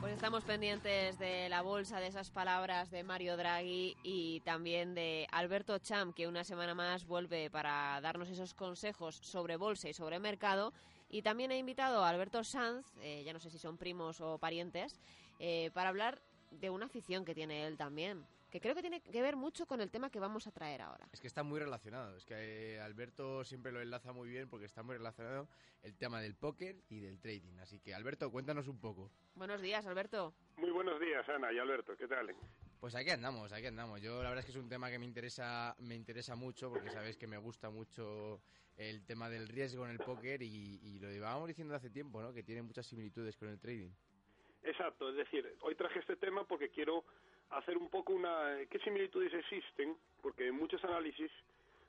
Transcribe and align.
Pues 0.00 0.14
estamos 0.14 0.44
pendientes 0.44 1.18
de 1.18 1.48
la 1.48 1.62
bolsa, 1.62 1.98
de 2.00 2.06
esas 2.06 2.30
palabras 2.30 2.90
de 2.90 3.02
Mario 3.02 3.36
Draghi 3.36 3.96
y 4.02 4.40
también 4.40 4.94
de 4.94 5.26
Alberto 5.32 5.78
Cham, 5.78 6.12
que 6.12 6.28
una 6.28 6.44
semana 6.44 6.74
más 6.74 7.06
vuelve 7.06 7.50
para 7.50 8.00
darnos 8.00 8.28
esos 8.28 8.54
consejos 8.54 9.16
sobre 9.16 9.56
bolsa 9.56 9.88
y 9.88 9.94
sobre 9.94 10.18
mercado. 10.18 10.72
Y 11.08 11.22
también 11.22 11.50
he 11.50 11.58
invitado 11.58 12.04
a 12.04 12.08
Alberto 12.08 12.44
Sanz, 12.44 12.86
eh, 13.00 13.22
ya 13.24 13.32
no 13.32 13.40
sé 13.40 13.50
si 13.50 13.58
son 13.58 13.76
primos 13.78 14.20
o 14.20 14.38
parientes, 14.38 15.00
eh, 15.38 15.70
para 15.74 15.88
hablar 15.88 16.20
de 16.50 16.70
una 16.70 16.86
afición 16.86 17.24
que 17.24 17.34
tiene 17.34 17.66
él 17.66 17.76
también, 17.76 18.26
que 18.50 18.60
creo 18.60 18.74
que 18.74 18.80
tiene 18.80 19.00
que 19.00 19.22
ver 19.22 19.36
mucho 19.36 19.66
con 19.66 19.80
el 19.80 19.90
tema 19.90 20.10
que 20.10 20.20
vamos 20.20 20.46
a 20.46 20.52
traer 20.52 20.80
ahora. 20.82 21.08
Es 21.12 21.20
que 21.20 21.26
está 21.26 21.42
muy 21.42 21.60
relacionado. 21.60 22.16
Es 22.16 22.24
que 22.24 22.76
eh, 22.76 22.80
Alberto 22.80 23.44
siempre 23.44 23.72
lo 23.72 23.80
enlaza 23.80 24.12
muy 24.12 24.28
bien 24.28 24.48
porque 24.48 24.66
está 24.66 24.82
muy 24.82 24.96
relacionado 24.96 25.48
el 25.82 25.96
tema 25.96 26.20
del 26.20 26.34
póker 26.34 26.76
y 26.88 27.00
del 27.00 27.20
trading. 27.20 27.58
Así 27.60 27.80
que, 27.80 27.94
Alberto, 27.94 28.30
cuéntanos 28.30 28.68
un 28.68 28.78
poco. 28.78 29.10
Buenos 29.34 29.60
días, 29.60 29.84
Alberto. 29.86 30.34
Muy 30.56 30.70
buenos 30.70 31.00
días, 31.00 31.28
Ana 31.28 31.52
y 31.52 31.58
Alberto. 31.58 31.96
¿Qué 31.96 32.08
tal? 32.08 32.34
Pues 32.80 32.94
aquí 32.94 33.10
andamos, 33.10 33.52
aquí 33.52 33.66
andamos. 33.66 34.00
Yo 34.00 34.22
la 34.22 34.28
verdad 34.28 34.40
es 34.40 34.46
que 34.46 34.52
es 34.52 34.62
un 34.62 34.68
tema 34.68 34.90
que 34.90 34.98
me 34.98 35.06
interesa, 35.06 35.74
me 35.78 35.94
interesa 35.94 36.36
mucho 36.36 36.70
porque 36.70 36.90
sabéis 36.90 37.16
que 37.16 37.26
me 37.26 37.38
gusta 37.38 37.70
mucho 37.70 38.40
el 38.76 39.04
tema 39.04 39.28
del 39.28 39.48
riesgo 39.48 39.84
en 39.84 39.90
el 39.90 39.98
póker 39.98 40.42
y, 40.42 40.78
y 40.82 40.98
lo 41.00 41.10
llevábamos 41.10 41.48
diciendo 41.48 41.74
hace 41.74 41.90
tiempo, 41.90 42.20
¿no? 42.22 42.32
Que 42.32 42.42
tiene 42.42 42.62
muchas 42.62 42.86
similitudes 42.86 43.36
con 43.36 43.48
el 43.48 43.58
trading. 43.58 43.90
Exacto, 44.66 45.08
es 45.10 45.14
decir, 45.14 45.48
hoy 45.60 45.76
traje 45.76 46.00
este 46.00 46.16
tema 46.16 46.42
porque 46.42 46.70
quiero 46.70 47.04
hacer 47.50 47.78
un 47.78 47.88
poco 47.88 48.12
una... 48.12 48.56
¿Qué 48.68 48.80
similitudes 48.80 49.32
existen? 49.32 49.96
Porque 50.20 50.50
muchos 50.50 50.82
análisis 50.82 51.30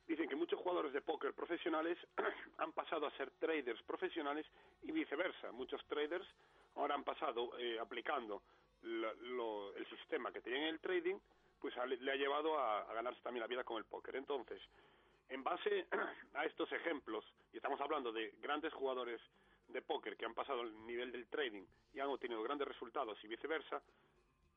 dicen 0.08 0.30
que 0.30 0.36
muchos 0.36 0.60
jugadores 0.60 0.94
de 0.94 1.02
póker 1.02 1.34
profesionales 1.34 1.98
han 2.60 2.72
pasado 2.74 3.08
a 3.08 3.18
ser 3.18 3.32
traders 3.40 3.82
profesionales 3.82 4.46
y 4.84 4.92
viceversa. 4.92 5.52
Muchos 5.52 5.84
traders 5.88 6.28
ahora 6.76 6.94
han 6.94 7.04
pasado 7.04 7.58
eh, 7.58 7.80
aplicando 7.80 8.44
lo, 8.84 9.12
lo, 9.16 9.76
el 9.76 9.90
sistema 9.90 10.32
que 10.32 10.42
tenían 10.42 10.62
en 10.62 10.70
el 10.76 10.80
trading, 10.80 11.16
pues 11.60 11.76
a, 11.78 11.86
le 11.88 12.12
ha 12.12 12.16
llevado 12.16 12.60
a, 12.60 12.82
a 12.82 12.94
ganarse 12.94 13.22
también 13.22 13.42
la 13.42 13.48
vida 13.48 13.64
con 13.64 13.78
el 13.78 13.86
póker. 13.86 14.16
Entonces, 14.18 14.62
en 15.30 15.44
base 15.44 15.88
a 16.36 16.46
estos 16.46 16.72
ejemplos, 16.72 17.26
y 17.52 17.58
estamos 17.58 17.82
hablando 17.82 18.12
de 18.12 18.36
grandes 18.40 18.72
jugadores 18.72 19.20
de 19.68 19.82
póker 19.82 20.16
que 20.16 20.26
han 20.26 20.34
pasado 20.34 20.62
el 20.62 20.86
nivel 20.86 21.12
del 21.12 21.28
trading 21.28 21.64
y 21.94 22.00
han 22.00 22.08
obtenido 22.08 22.42
grandes 22.44 22.68
resultados 22.68 23.18
y 23.24 23.28
viceversa, 23.28 23.82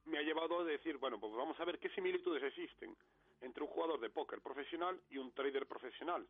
me 0.07 0.19
ha 0.19 0.23
llevado 0.23 0.61
a 0.61 0.65
decir, 0.65 0.97
bueno, 0.99 1.19
pues 1.19 1.33
vamos 1.33 1.59
a 1.61 1.65
ver 1.65 1.79
qué 1.79 1.89
similitudes 1.91 2.43
existen 2.43 2.97
entre 3.41 3.63
un 3.63 3.69
jugador 3.71 4.01
de 4.01 4.11
póker 4.11 4.41
profesional 4.41 5.01
y 5.11 5.19
un 5.19 5.33
trader 5.33 5.67
profesional. 5.67 6.27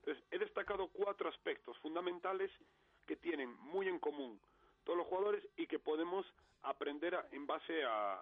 Entonces, 0.00 0.24
he 0.30 0.38
destacado 0.38 0.88
cuatro 0.88 1.28
aspectos 1.28 1.76
fundamentales 1.78 2.50
que 3.06 3.16
tienen 3.16 3.52
muy 3.60 3.88
en 3.88 3.98
común 3.98 4.40
todos 4.84 4.98
los 4.98 5.06
jugadores 5.06 5.46
y 5.56 5.66
que 5.66 5.78
podemos 5.78 6.26
aprender 6.62 7.18
en 7.32 7.46
base 7.46 7.84
a, 7.84 8.14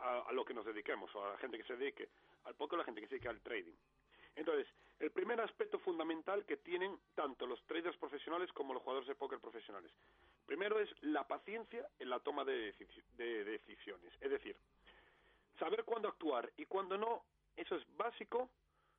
a, 0.00 0.20
a, 0.26 0.32
lo 0.32 0.44
que 0.44 0.54
nos 0.54 0.64
dediquemos, 0.64 1.14
o 1.14 1.24
a 1.24 1.32
la 1.32 1.38
gente 1.38 1.58
que 1.58 1.64
se 1.64 1.76
dedique 1.76 2.08
al 2.44 2.54
póker 2.54 2.78
o 2.78 2.80
a 2.80 2.82
la 2.82 2.84
gente 2.84 3.00
que 3.00 3.06
se 3.06 3.14
dedique 3.14 3.28
al 3.28 3.40
trading. 3.40 3.74
Entonces, 4.34 4.66
el 5.02 5.10
primer 5.10 5.40
aspecto 5.40 5.80
fundamental 5.80 6.44
que 6.46 6.58
tienen 6.58 6.96
tanto 7.16 7.44
los 7.44 7.60
traders 7.66 7.96
profesionales 7.96 8.52
como 8.52 8.72
los 8.72 8.82
jugadores 8.84 9.08
de 9.08 9.16
póker 9.16 9.40
profesionales. 9.40 9.90
Primero 10.46 10.78
es 10.78 10.88
la 11.02 11.26
paciencia 11.26 11.88
en 11.98 12.08
la 12.08 12.20
toma 12.20 12.44
de, 12.44 12.72
de 13.16 13.44
decisiones. 13.44 14.12
Es 14.20 14.30
decir, 14.30 14.56
saber 15.58 15.82
cuándo 15.84 16.08
actuar 16.08 16.52
y 16.56 16.66
cuándo 16.66 16.96
no, 16.96 17.24
eso 17.56 17.74
es 17.74 17.82
básico 17.96 18.48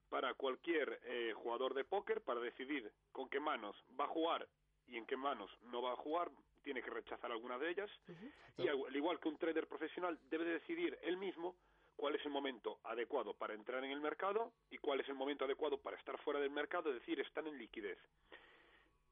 para 0.09 0.33
cualquier 0.33 0.99
eh, 1.05 1.31
jugador 1.35 1.73
de 1.73 1.85
póker 1.85 2.21
para 2.21 2.41
decidir 2.41 2.91
con 3.13 3.29
qué 3.29 3.39
manos 3.39 3.75
va 3.97 4.03
a 4.03 4.09
jugar 4.09 4.45
y 4.87 4.97
en 4.97 5.05
qué 5.05 5.15
manos 5.15 5.49
no 5.71 5.81
va 5.81 5.93
a 5.93 5.95
jugar, 5.95 6.29
tiene 6.63 6.81
que 6.83 6.89
rechazar 6.89 7.31
alguna 7.31 7.57
de 7.57 7.69
ellas. 7.69 7.89
Uh 8.09 8.11
-huh. 8.11 8.31
Y 8.57 8.67
al 8.67 8.95
igual 8.95 9.21
que 9.21 9.29
un 9.29 9.37
trader 9.37 9.67
profesional 9.67 10.19
debe 10.29 10.43
decidir 10.43 10.99
él 11.01 11.15
mismo 11.15 11.55
cuál 12.03 12.15
es 12.15 12.25
el 12.25 12.31
momento 12.31 12.79
adecuado 12.83 13.33
para 13.33 13.53
entrar 13.53 13.81
en 13.81 13.91
el 13.91 14.01
mercado 14.01 14.51
y 14.69 14.77
cuál 14.77 14.99
es 14.99 15.07
el 15.07 15.15
momento 15.15 15.45
adecuado 15.45 15.77
para 15.77 15.95
estar 15.95 16.17
fuera 16.17 16.37
del 16.37 16.51
mercado, 16.51 16.89
es 16.89 16.95
decir, 16.95 17.17
estar 17.21 17.47
en 17.47 17.57
liquidez. 17.57 17.97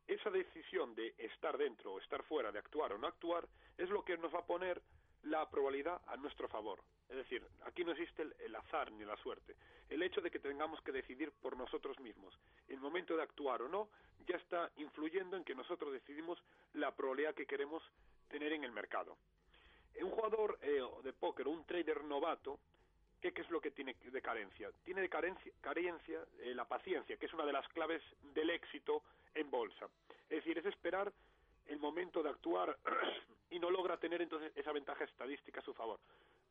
Esa 0.05 0.29
decisión 0.29 0.93
de 0.93 1.15
estar 1.17 1.57
dentro 1.57 1.93
o 1.93 1.99
estar 2.01 2.21
fuera, 2.23 2.51
de 2.51 2.59
actuar 2.59 2.91
o 2.91 2.97
no 2.97 3.07
actuar, 3.07 3.47
es 3.77 3.89
lo 3.89 4.03
que 4.03 4.17
nos 4.17 4.35
va 4.35 4.39
a 4.39 4.45
poner 4.45 4.81
la 5.23 5.49
probabilidad 5.49 6.01
a 6.05 6.17
nuestro 6.17 6.49
favor. 6.49 6.81
Es 7.07 7.15
decir, 7.15 7.41
aquí 7.63 7.85
no 7.85 7.93
existe 7.93 8.23
el, 8.23 8.55
azar 8.57 8.91
ni 8.91 9.05
la 9.05 9.15
suerte. 9.15 9.55
El 9.89 10.03
hecho 10.03 10.19
de 10.19 10.29
que 10.29 10.39
tengamos 10.39 10.81
que 10.81 10.91
decidir 10.91 11.31
por 11.31 11.55
nosotros 11.55 11.97
mismos 12.01 12.37
el 12.67 12.81
momento 12.81 13.15
de 13.15 13.23
actuar 13.23 13.61
o 13.61 13.69
no 13.69 13.87
ya 14.27 14.35
está 14.35 14.69
influyendo 14.75 15.37
en 15.37 15.45
que 15.45 15.55
nosotros 15.55 15.93
decidimos 15.93 16.43
la 16.73 16.93
probabilidad 16.93 17.35
que 17.35 17.45
queremos 17.45 17.81
tener 18.27 18.51
en 18.51 18.65
el 18.65 18.73
mercado. 18.73 19.15
Un 20.01 20.09
jugador 20.09 20.57
eh, 20.61 20.81
de 21.03 21.13
póker, 21.13 21.47
un 21.47 21.63
trader 21.65 22.03
novato, 22.03 22.59
¿qué, 23.21 23.31
¿qué, 23.31 23.41
es 23.41 23.49
lo 23.49 23.61
que 23.61 23.71
tiene 23.71 23.95
de 24.01 24.21
carencia? 24.21 24.69
Tiene 24.83 25.01
de 25.01 25.09
carencia, 25.09 25.51
carencia 25.61 26.19
eh, 26.39 26.53
la 26.53 26.65
paciencia, 26.65 27.17
que 27.17 27.25
es 27.25 27.33
una 27.33 27.45
de 27.45 27.53
las 27.53 27.67
claves 27.69 28.01
del 28.33 28.49
éxito 28.49 29.03
en 29.33 29.49
bolsa. 29.49 29.87
Es 30.29 30.37
decir, 30.37 30.57
es 30.57 30.65
esperar 30.65 31.11
el 31.67 31.79
momento 31.79 32.23
de 32.23 32.29
actuar 32.29 32.77
y 33.51 33.59
no 33.59 33.69
logra 33.69 33.97
tener 33.97 34.21
entonces 34.21 34.51
esa 34.55 34.71
ventaja 34.71 35.03
estadística 35.03 35.61
a 35.61 35.63
su 35.63 35.73
favor. 35.73 35.99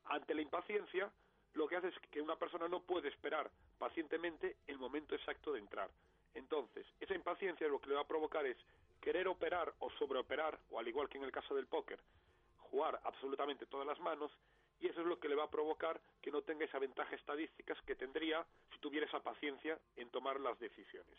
Ante 0.06 0.34
la 0.34 0.42
impaciencia, 0.42 1.10
lo 1.54 1.66
que 1.68 1.76
hace 1.76 1.88
es 1.88 1.98
que 2.10 2.20
una 2.20 2.36
persona 2.36 2.68
no 2.68 2.80
puede 2.80 3.08
esperar 3.08 3.50
pacientemente 3.78 4.56
el 4.66 4.78
momento 4.78 5.14
exacto 5.14 5.52
de 5.52 5.58
entrar. 5.58 5.90
Entonces, 6.34 6.86
esa 7.00 7.14
impaciencia 7.14 7.68
lo 7.68 7.80
que 7.80 7.88
le 7.88 7.96
va 7.96 8.02
a 8.02 8.06
provocar 8.06 8.46
es 8.46 8.56
querer 9.00 9.26
operar 9.28 9.72
o 9.80 9.90
sobreoperar, 9.90 10.58
o 10.70 10.78
al 10.78 10.86
igual 10.86 11.08
que 11.08 11.18
en 11.18 11.24
el 11.24 11.32
caso 11.32 11.54
del 11.54 11.66
póker, 11.66 11.98
jugar 12.58 13.00
absolutamente 13.04 13.66
todas 13.66 13.86
las 13.86 13.98
manos, 13.98 14.30
y 14.80 14.88
eso 14.88 15.00
es 15.00 15.06
lo 15.06 15.18
que 15.20 15.28
le 15.28 15.34
va 15.34 15.44
a 15.44 15.50
provocar 15.50 16.00
que 16.22 16.30
no 16.30 16.42
tenga 16.42 16.64
esa 16.64 16.78
ventaja 16.78 17.14
estadística 17.14 17.74
que 17.86 17.96
tendría 17.96 18.44
si 18.72 18.78
tuviera 18.78 19.06
esa 19.06 19.22
paciencia 19.22 19.78
en 19.96 20.10
tomar 20.10 20.40
las 20.40 20.58
decisiones. 20.58 21.18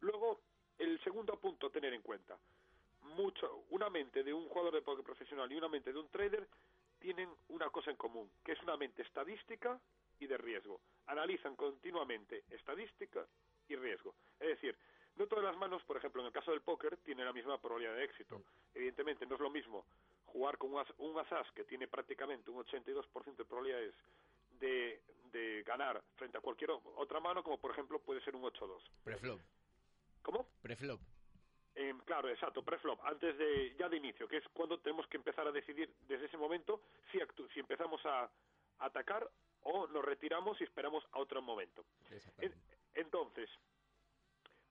Luego, 0.00 0.40
el 0.78 1.02
segundo 1.02 1.38
punto 1.38 1.66
a 1.66 1.70
tener 1.70 1.92
en 1.94 2.02
cuenta, 2.02 2.38
mucho, 3.16 3.64
una 3.70 3.88
mente 3.90 4.22
de 4.22 4.32
un 4.32 4.48
jugador 4.48 4.74
de 4.74 4.82
póker 4.82 5.04
profesional 5.04 5.50
y 5.50 5.56
una 5.56 5.68
mente 5.68 5.92
de 5.92 5.98
un 5.98 6.08
trader 6.08 6.46
tienen 6.98 7.30
una 7.48 7.70
cosa 7.70 7.90
en 7.90 7.96
común, 7.96 8.30
que 8.44 8.52
es 8.52 8.62
una 8.62 8.76
mente 8.76 9.02
estadística 9.02 9.80
y 10.18 10.26
de 10.26 10.36
riesgo. 10.36 10.80
Analizan 11.06 11.56
continuamente 11.56 12.44
estadística 12.50 13.26
y 13.68 13.76
riesgo. 13.76 14.14
Es 14.38 14.48
decir, 14.48 14.76
no 15.16 15.26
todas 15.26 15.44
las 15.44 15.56
manos, 15.56 15.82
por 15.84 15.96
ejemplo, 15.96 16.20
en 16.20 16.26
el 16.26 16.32
caso 16.32 16.50
del 16.50 16.60
póker, 16.60 16.98
tienen 16.98 17.24
la 17.24 17.32
misma 17.32 17.58
probabilidad 17.58 17.96
de 17.96 18.04
éxito. 18.04 18.42
Evidentemente, 18.74 19.26
no 19.26 19.34
es 19.34 19.40
lo 19.40 19.50
mismo 19.50 19.86
jugar 20.32 20.58
con 20.58 20.72
un, 20.72 20.80
as, 20.80 20.88
un 20.98 21.18
asas 21.18 21.50
que 21.52 21.64
tiene 21.64 21.88
prácticamente 21.88 22.50
un 22.50 22.64
82% 22.64 23.36
de 23.36 23.44
probabilidades 23.44 23.94
de, 24.58 25.02
de 25.32 25.62
ganar 25.64 26.02
frente 26.16 26.38
a 26.38 26.40
cualquier 26.40 26.70
otra 26.70 27.20
mano, 27.20 27.42
como 27.42 27.58
por 27.58 27.70
ejemplo 27.70 27.98
puede 28.00 28.20
ser 28.22 28.34
un 28.36 28.42
8-2. 28.42 28.80
Preflop. 29.04 29.40
¿Cómo? 30.22 30.46
Preflop. 30.62 31.00
Eh, 31.74 31.94
claro, 32.04 32.28
exacto, 32.28 32.62
preflop, 32.62 33.00
antes 33.04 33.38
de 33.38 33.74
ya 33.78 33.88
de 33.88 33.96
inicio, 33.96 34.26
que 34.26 34.38
es 34.38 34.44
cuando 34.52 34.78
tenemos 34.80 35.06
que 35.06 35.16
empezar 35.16 35.46
a 35.46 35.52
decidir 35.52 35.94
desde 36.08 36.26
ese 36.26 36.36
momento 36.36 36.82
si, 37.10 37.18
si 37.54 37.60
empezamos 37.60 38.04
a, 38.04 38.24
a, 38.24 38.30
atacar 38.80 39.30
o 39.62 39.86
nos 39.86 40.04
retiramos 40.04 40.60
y 40.60 40.64
esperamos 40.64 41.04
a 41.12 41.20
otro 41.20 41.40
momento. 41.40 41.84
En, 42.38 42.52
entonces, 42.94 43.48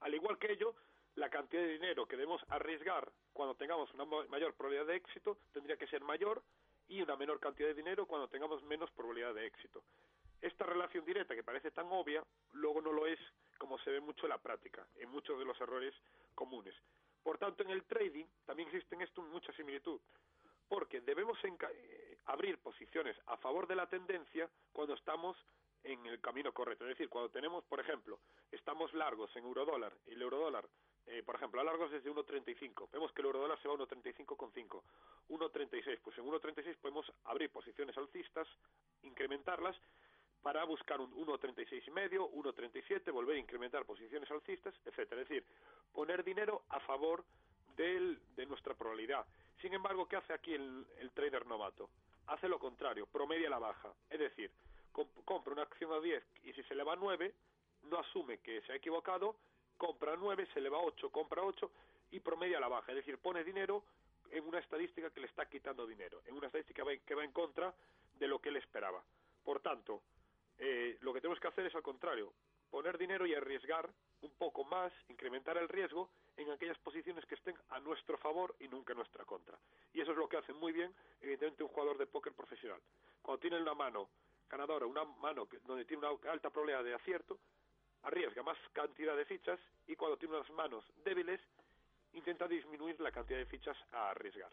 al 0.02 0.14
igual 0.14 0.38
que 0.38 0.52
ello, 0.52 0.76
la 1.20 1.30
cantidad 1.30 1.62
de 1.62 1.74
dinero 1.74 2.08
que 2.08 2.16
debemos 2.16 2.42
arriesgar 2.50 3.12
cuando 3.34 3.54
tengamos 3.56 3.94
una 3.94 4.06
mayor 4.06 4.54
probabilidad 4.54 4.88
de 4.88 4.96
éxito 4.96 5.38
tendría 5.52 5.76
que 5.76 5.88
ser 5.88 6.02
mayor 6.02 6.42
y 6.88 7.02
una 7.02 7.18
menor 7.18 7.40
cantidad 7.40 7.68
de 7.68 7.76
dinero 7.76 8.06
cuando 8.06 8.30
tengamos 8.30 8.64
menos 8.64 8.90
probabilidad 8.92 9.34
de 9.34 9.46
éxito. 9.46 9.84
esta 10.42 10.66
relación 10.66 11.04
directa 11.04 11.36
que 11.36 11.44
parece 11.44 11.70
tan 11.72 11.88
obvia, 11.92 12.24
luego 12.54 12.82
no 12.82 12.94
lo 12.94 13.06
es 13.06 13.20
como 13.58 13.78
se 13.80 13.92
ve 13.92 14.00
mucho 14.00 14.26
en 14.26 14.30
la 14.30 14.38
práctica, 14.38 14.88
en 14.96 15.10
muchos 15.10 15.38
de 15.38 15.44
los 15.44 15.60
errores 15.60 15.94
comunes. 16.34 16.74
Por 17.22 17.38
tanto, 17.38 17.64
en 17.64 17.72
el 17.72 17.84
trading 17.84 18.26
también 18.46 18.70
existen 18.70 19.02
esto 19.02 19.22
mucha 19.22 19.52
similitud, 19.52 20.00
porque 20.70 21.02
debemos 21.02 21.38
eh, 21.44 22.18
abrir 22.28 22.58
posiciones 22.60 23.18
a 23.26 23.36
favor 23.36 23.68
de 23.68 23.76
la 23.76 23.88
tendencia 23.88 24.50
cuando 24.72 24.94
estamos 24.94 25.36
en 25.84 26.06
el 26.06 26.22
camino 26.22 26.54
correcto. 26.54 26.86
Es 26.86 26.92
decir, 26.92 27.10
cuando 27.10 27.30
tenemos, 27.30 27.66
por 27.66 27.82
ejemplo, 27.82 28.20
estamos 28.52 28.94
largos 28.94 29.36
en 29.36 29.44
eurodólar 29.44 29.94
y 30.08 30.14
el 30.14 30.22
eurodólar, 30.22 30.66
eh, 31.10 31.24
por 31.24 31.36
ejemplo, 31.36 31.60
a 31.60 31.64
largos 31.64 31.92
desde 31.92 32.12
1.35, 32.12 32.90
vemos 32.92 33.12
que 33.14 33.22
el 33.22 33.28
eurodólar 33.28 33.60
se 33.62 33.68
va 33.68 33.74
a 33.74 33.78
1.35,5, 33.78 34.82
1.36, 35.30 36.00
pues 36.04 36.18
en 36.18 36.26
1.36 36.26 36.78
podemos 36.78 37.12
abrir 37.26 37.50
posiciones 37.50 37.98
alcistas, 37.98 38.48
incrementarlas 39.02 39.76
para 40.44 40.64
buscar 40.66 41.02
un 41.02 41.12
1.36 41.14 41.84
y 41.88 41.92
medio, 41.92 42.30
1.37, 42.32 43.12
volver 43.12 43.38
a 43.38 43.40
incrementar 43.40 43.86
posiciones 43.86 44.30
alcistas, 44.30 44.74
etcétera. 44.86 45.22
Es 45.22 45.30
decir, 45.30 45.46
poner 45.94 46.24
dinero 46.24 46.64
a 46.70 46.80
favor 46.82 47.26
del, 47.76 48.20
de 48.36 48.46
nuestra 48.46 48.76
probabilidad. 48.76 49.26
Sin 49.62 49.74
embargo, 49.74 50.08
¿qué 50.08 50.16
hace 50.16 50.34
aquí 50.34 50.54
el, 50.54 50.86
el 51.00 51.12
trader 51.12 51.46
novato? 51.48 51.90
Hace 52.28 52.48
lo 52.48 52.60
contrario, 52.60 53.08
promedia 53.08 53.50
la 53.50 53.60
baja. 53.60 53.92
Es 54.10 54.20
decir, 54.20 54.52
compra 55.26 55.54
una 55.54 55.64
acción 55.64 55.92
a 55.92 56.00
10 56.00 56.24
y 56.44 56.54
si 56.54 56.64
se 56.64 56.76
le 56.76 56.84
va 56.84 56.94
a 56.94 56.98
9, 56.98 57.34
no 57.84 57.98
asume 57.98 58.38
que 58.40 58.62
se 58.62 58.74
ha 58.74 58.76
equivocado, 58.76 59.36
compra 59.80 60.16
9, 60.18 60.48
se 60.54 60.60
le 60.60 60.70
va 60.70 60.78
a 60.78 60.82
8, 60.82 61.10
compra 61.10 61.42
8 61.42 61.72
y 62.12 62.20
promedia 62.20 62.60
la 62.60 62.68
baja. 62.68 62.92
Es 62.92 62.98
decir, 62.98 63.18
pone 63.18 63.44
dinero 63.44 63.84
en 64.30 64.46
una 64.46 64.60
estadística 64.60 65.10
que 65.10 65.22
le 65.22 65.28
está 65.28 65.48
quitando 65.48 65.88
dinero, 65.88 66.22
en 66.28 66.36
una 66.36 66.48
estadística 66.48 66.84
que 67.06 67.16
va 67.16 67.24
en 67.24 67.32
contra 67.32 67.74
de 68.20 68.28
lo 68.28 68.40
que 68.40 68.50
él 68.50 68.58
esperaba. 68.58 69.02
Por 69.44 69.62
tanto, 69.62 70.02
eh, 70.60 70.98
lo 71.02 71.14
que 71.14 71.22
tenemos 71.22 71.40
que 71.40 71.48
hacer 71.48 71.66
es 71.66 71.74
al 71.74 71.82
contrario, 71.82 72.34
poner 72.70 72.98
dinero 72.98 73.26
y 73.26 73.34
arriesgar 73.34 73.90
un 74.22 74.32
poco 74.32 74.66
más, 74.66 74.92
incrementar 75.08 75.58
el 75.58 75.70
riesgo 75.70 76.10
en 76.36 76.52
aquellas 76.52 76.78
posiciones 76.80 77.26
que 77.26 77.36
estén 77.36 77.56
a 77.70 77.80
nuestro 77.80 78.18
favor 78.18 78.56
y 78.60 78.68
nunca 78.68 78.92
a 78.92 78.98
nuestra 78.98 79.24
contra. 79.24 79.58
Y 79.94 80.02
eso 80.02 80.12
es 80.12 80.18
lo 80.18 80.28
que 80.28 80.38
hace 80.38 80.54
muy 80.54 80.74
bien, 80.74 80.94
evidentemente, 81.22 81.64
un 81.64 81.70
jugador 81.70 81.98
de 81.98 82.06
póker 82.06 82.34
profesional. 82.34 82.80
Cuando 83.22 83.40
tiene 83.40 83.62
una 83.62 83.74
mano 83.74 84.10
ganadora, 84.50 84.86
una 84.86 85.06
mano 85.06 85.48
donde 85.66 85.86
tiene 85.86 86.06
una 86.06 86.32
alta 86.32 86.50
probabilidad 86.50 86.84
de 86.84 86.94
acierto, 86.94 87.40
arriesga 88.04 88.44
más 88.44 88.58
cantidad 88.74 89.16
de 89.16 89.26
fichas 89.26 89.60
y 89.88 89.96
cuando 89.96 90.18
tiene 90.18 90.36
unas 90.36 90.50
manos 90.52 90.86
débiles, 91.04 91.42
intenta 92.14 92.48
disminuir 92.48 93.00
la 93.00 93.12
cantidad 93.12 93.40
de 93.40 93.46
fichas 93.46 93.78
a 93.92 94.12
arriesgar. 94.12 94.52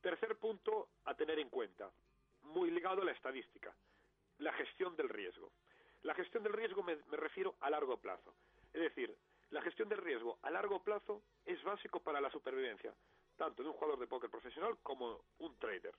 Tercer 0.00 0.36
punto 0.36 0.88
a 1.04 1.14
tener 1.14 1.38
en 1.38 1.48
cuenta, 1.48 1.90
muy 2.42 2.70
ligado 2.70 3.02
a 3.02 3.04
la 3.04 3.12
estadística 3.12 3.74
la 4.38 4.52
gestión 4.52 4.96
del 4.96 5.08
riesgo. 5.08 5.50
La 6.02 6.14
gestión 6.14 6.42
del 6.42 6.52
riesgo 6.52 6.82
me, 6.82 6.96
refiero 7.10 7.56
a 7.60 7.70
largo 7.70 7.96
plazo. 7.98 8.34
Es 8.72 8.80
decir, 8.80 9.14
la 9.50 9.62
gestión 9.62 9.88
del 9.88 9.98
riesgo 9.98 10.38
a 10.42 10.50
largo 10.50 10.82
plazo 10.82 11.22
es 11.44 11.62
básico 11.64 12.00
para 12.00 12.20
la 12.20 12.30
supervivencia, 12.30 12.94
tanto 13.36 13.62
de 13.62 13.68
un 13.68 13.74
jugador 13.74 13.98
de 13.98 14.06
póker 14.06 14.30
profesional 14.30 14.78
como 14.82 15.24
un 15.38 15.56
trader. 15.58 15.94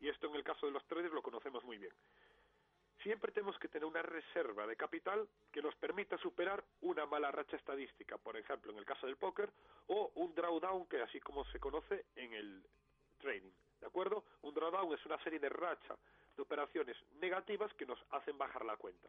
Y 0.00 0.08
esto 0.08 0.26
en 0.28 0.36
el 0.36 0.44
caso 0.44 0.66
de 0.66 0.72
los 0.72 0.84
traders 0.86 1.12
lo 1.12 1.22
conocemos 1.22 1.62
muy 1.64 1.78
bien. 1.78 1.92
Siempre 3.02 3.32
tenemos 3.32 3.58
que 3.58 3.68
tener 3.68 3.84
una 3.84 4.02
reserva 4.02 4.66
de 4.66 4.76
capital 4.76 5.26
que 5.50 5.60
nos 5.60 5.74
permita 5.74 6.16
superar 6.18 6.62
una 6.82 7.04
mala 7.04 7.32
racha 7.32 7.56
estadística, 7.56 8.16
por 8.16 8.36
ejemplo, 8.36 8.70
en 8.70 8.78
el 8.78 8.84
caso 8.84 9.06
del 9.06 9.16
póker, 9.16 9.50
o 9.88 10.12
un 10.14 10.34
drawdown, 10.34 10.86
que 10.86 11.02
así 11.02 11.18
como 11.20 11.44
se 11.46 11.58
conoce 11.58 12.04
en 12.14 12.32
el 12.32 12.62
trading. 13.18 13.50
¿De 13.80 13.86
acuerdo? 13.86 14.24
Un 14.42 14.54
drawdown 14.54 14.94
es 14.94 15.04
una 15.04 15.18
serie 15.24 15.40
de 15.40 15.48
racha 15.48 15.96
de 16.36 16.42
operaciones 16.42 16.96
negativas 17.20 17.74
que 17.74 17.86
nos 17.86 17.98
hacen 18.10 18.38
bajar 18.38 18.64
la 18.64 18.76
cuenta. 18.76 19.08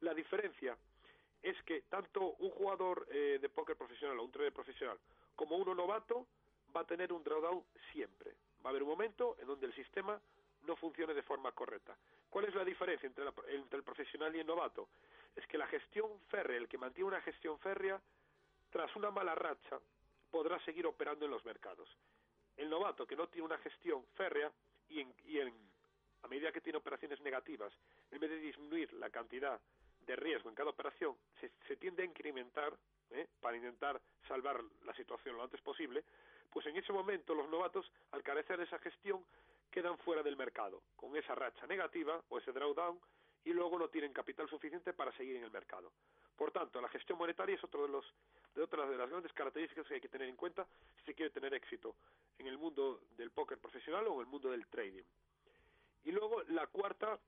La 0.00 0.14
diferencia 0.14 0.76
es 1.42 1.60
que 1.64 1.82
tanto 1.82 2.34
un 2.38 2.50
jugador 2.50 3.08
eh, 3.10 3.38
de 3.42 3.48
póker 3.48 3.76
profesional 3.76 4.18
o 4.20 4.22
un 4.22 4.30
trader 4.30 4.52
profesional 4.52 4.98
como 5.34 5.56
uno 5.56 5.74
novato 5.74 6.26
va 6.74 6.82
a 6.82 6.86
tener 6.86 7.12
un 7.12 7.24
drawdown 7.24 7.64
siempre. 7.92 8.32
Va 8.64 8.68
a 8.68 8.70
haber 8.70 8.84
un 8.84 8.90
momento 8.90 9.36
en 9.40 9.48
donde 9.48 9.66
el 9.66 9.74
sistema 9.74 10.20
no 10.62 10.76
funcione 10.76 11.14
de 11.14 11.22
forma 11.22 11.50
correcta. 11.50 11.96
¿Cuál 12.32 12.46
es 12.46 12.54
la 12.54 12.64
diferencia 12.64 13.06
entre, 13.06 13.26
entre 13.48 13.76
el 13.76 13.84
profesional 13.84 14.34
y 14.34 14.40
el 14.40 14.46
novato? 14.46 14.88
Es 15.36 15.46
que 15.46 15.58
la 15.58 15.66
gestión 15.66 16.08
férrea, 16.28 16.56
el 16.56 16.66
que 16.66 16.78
mantiene 16.78 17.08
una 17.08 17.20
gestión 17.20 17.58
férrea, 17.58 18.00
tras 18.70 18.96
una 18.96 19.10
mala 19.10 19.34
racha, 19.34 19.78
podrá 20.30 20.58
seguir 20.64 20.86
operando 20.86 21.26
en 21.26 21.30
los 21.30 21.44
mercados. 21.44 21.88
El 22.56 22.70
novato 22.70 23.06
que 23.06 23.16
no 23.16 23.28
tiene 23.28 23.44
una 23.44 23.58
gestión 23.58 24.02
férrea 24.16 24.50
y 24.88 25.00
en 25.38 25.52
a 26.22 26.28
medida 26.28 26.52
que 26.52 26.60
tiene 26.60 26.78
operaciones 26.78 27.20
negativas, 27.20 27.72
en 28.10 28.20
vez 28.20 28.30
de 28.30 28.38
disminuir 28.38 28.92
la 28.94 29.10
cantidad 29.10 29.60
de 30.06 30.16
riesgo 30.16 30.48
en 30.48 30.54
cada 30.54 30.70
operación, 30.70 31.16
se, 31.40 31.76
tiende 31.76 32.02
a 32.02 32.06
incrementar 32.06 32.76
¿eh? 33.10 33.26
para 33.40 33.56
intentar 33.56 34.00
salvar 34.28 34.62
la 34.84 34.94
situación 34.94 35.36
lo 35.36 35.42
antes 35.42 35.60
posible, 35.60 36.04
pues 36.50 36.66
en 36.66 36.76
ese 36.76 36.92
momento 36.92 37.34
los 37.34 37.48
novatos, 37.48 37.90
al 38.12 38.22
carecer 38.22 38.58
de 38.58 38.64
esa 38.64 38.78
gestión, 38.78 39.24
quedan 39.72 39.98
fuera 39.98 40.22
del 40.22 40.36
mercado, 40.36 40.82
con 40.94 41.16
esa 41.16 41.34
racha 41.34 41.66
negativa 41.66 42.22
o 42.28 42.38
ese 42.38 42.52
drawdown, 42.52 43.00
y 43.44 43.52
luego 43.52 43.78
no 43.78 43.88
tienen 43.88 44.12
capital 44.12 44.48
suficiente 44.48 44.92
para 44.92 45.10
seguir 45.16 45.36
en 45.36 45.44
el 45.44 45.50
mercado. 45.50 45.90
Por 46.36 46.52
tanto, 46.52 46.80
la 46.80 46.88
gestión 46.88 47.18
monetaria 47.18 47.56
es 47.56 47.64
otro 47.64 47.86
de 47.86 47.92
de 48.54 48.66
de 48.66 48.96
las 48.96 49.10
grandes 49.10 49.32
características 49.32 49.86
que 49.86 49.94
hay 49.94 50.00
que 50.00 50.08
tener 50.08 50.28
en 50.28 50.36
cuenta 50.36 50.66
si 50.98 51.06
se 51.06 51.14
quiere 51.14 51.30
tener 51.30 51.52
éxito 51.54 51.96
en 52.38 52.46
el 52.46 52.58
mundo 52.58 53.00
del 53.16 53.30
póker 53.30 53.58
profesional 53.58 54.06
o 54.06 54.14
en 54.14 54.20
el 54.20 54.26
mundo 54.26 54.50
del 54.50 54.66
trading. 54.66 55.02
Y 56.04 56.12
luego 56.12 56.42
la 56.48 56.66
cuarta, 56.66 57.18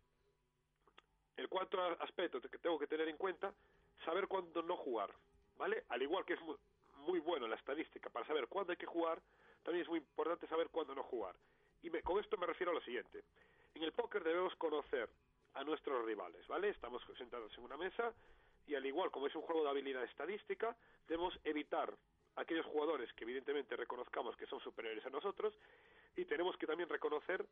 el 1.36 1.48
cuarto 1.48 1.80
aspecto 2.00 2.40
que 2.40 2.58
tengo 2.58 2.78
que 2.78 2.86
tener 2.86 3.08
en 3.08 3.16
cuenta, 3.16 3.52
saber 4.04 4.28
cuándo 4.28 4.62
no 4.62 4.76
jugar, 4.76 5.10
¿vale? 5.56 5.84
Al 5.88 6.02
igual 6.02 6.24
que 6.24 6.34
es 6.34 6.40
muy, 7.06 7.20
bueno 7.20 7.46
la 7.46 7.56
estadística 7.56 8.10
para 8.10 8.26
saber 8.26 8.48
cuándo 8.48 8.72
hay 8.72 8.76
que 8.76 8.86
jugar, 8.86 9.20
también 9.62 9.82
es 9.82 9.88
muy 9.88 9.98
importante 9.98 10.46
saber 10.46 10.68
cuándo 10.70 10.94
no 10.94 11.02
jugar. 11.02 11.34
Y 11.84 11.90
con 12.00 12.18
esto 12.18 12.38
me 12.38 12.46
refiero 12.46 12.72
a 12.72 12.74
lo 12.74 12.80
siguiente. 12.80 13.22
En 13.74 13.82
el 13.82 13.92
póker 13.92 14.24
debemos 14.24 14.56
conocer 14.56 15.06
a 15.52 15.62
nuestros 15.64 16.02
rivales, 16.06 16.46
¿vale? 16.48 16.70
Estamos 16.70 17.02
sentados 17.18 17.52
en 17.58 17.64
una 17.64 17.76
mesa 17.76 18.14
y 18.66 18.74
al 18.74 18.86
igual 18.86 19.10
como 19.10 19.26
es 19.26 19.34
un 19.36 19.42
juego 19.42 19.62
de 19.62 19.68
habilidad 19.68 20.02
estadística, 20.04 20.74
debemos 21.06 21.38
evitar 21.44 21.92
aquellos 22.36 22.64
jugadores 22.64 23.12
que 23.12 23.24
evidentemente 23.24 23.76
reconozcamos 23.76 24.34
que 24.36 24.46
son 24.46 24.60
superiores 24.60 25.04
a 25.04 25.10
nosotros 25.10 25.52
y 26.16 26.24
tenemos 26.24 26.56
que 26.56 26.66
también 26.66 26.88
reconocer 26.88 27.44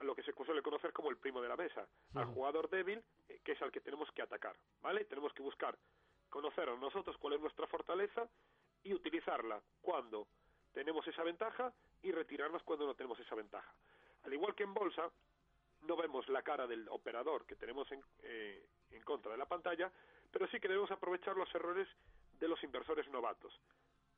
lo 0.00 0.16
que 0.16 0.24
se 0.24 0.32
suele 0.32 0.62
conocer 0.62 0.92
como 0.92 1.10
el 1.10 1.16
primo 1.16 1.40
de 1.40 1.48
la 1.48 1.56
mesa, 1.56 1.86
al 2.14 2.26
jugador 2.26 2.68
débil, 2.68 3.00
eh, 3.28 3.40
que 3.44 3.52
es 3.52 3.62
al 3.62 3.70
que 3.70 3.80
tenemos 3.80 4.10
que 4.10 4.22
atacar, 4.22 4.56
¿vale? 4.82 5.04
Tenemos 5.04 5.32
que 5.32 5.44
buscar 5.44 5.78
conocer 6.28 6.68
a 6.68 6.76
nosotros 6.76 7.16
cuál 7.18 7.34
es 7.34 7.40
nuestra 7.40 7.68
fortaleza 7.68 8.28
y 8.82 8.92
utilizarla 8.92 9.62
cuando 9.80 10.26
tenemos 10.72 11.06
esa 11.06 11.22
ventaja 11.22 11.72
y 12.02 12.12
retirarnos 12.12 12.62
cuando 12.62 12.86
no 12.86 12.94
tenemos 12.94 13.18
esa 13.20 13.34
ventaja. 13.34 13.72
Al 14.24 14.32
igual 14.32 14.54
que 14.54 14.64
en 14.64 14.74
bolsa, 14.74 15.10
no 15.82 15.96
vemos 15.96 16.28
la 16.28 16.42
cara 16.42 16.66
del 16.66 16.88
operador 16.88 17.46
que 17.46 17.56
tenemos 17.56 17.90
en, 17.92 18.02
eh, 18.22 18.66
en 18.90 19.02
contra 19.02 19.32
de 19.32 19.38
la 19.38 19.46
pantalla, 19.46 19.90
pero 20.30 20.48
sí 20.48 20.58
que 20.58 20.68
debemos 20.68 20.90
aprovechar 20.90 21.36
los 21.36 21.52
errores 21.54 21.88
de 22.38 22.48
los 22.48 22.62
inversores 22.62 23.08
novatos. 23.08 23.52